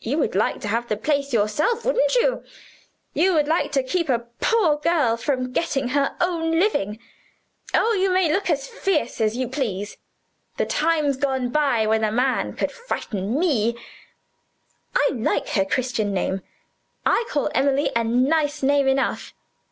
[0.00, 2.42] You would like to have the place yourself, wouldn't you?
[3.14, 6.98] You would like to keep a poor girl from getting her own living?
[7.72, 9.96] Oh, you may look as fierce as you please
[10.56, 13.76] the time's gone by when a man could frighten me.
[14.96, 16.42] I like her Christian name.
[17.06, 19.32] I call Emily a nice name enough.